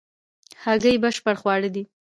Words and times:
هګۍ 0.63 0.95
بشپړ 1.03 1.35
خواړه 1.41 1.69
دي 1.75 1.83